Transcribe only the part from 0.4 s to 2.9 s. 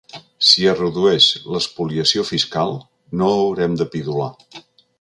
Si es redueix l’espoliació fiscal,